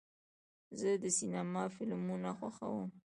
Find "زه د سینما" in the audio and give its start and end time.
0.79-1.63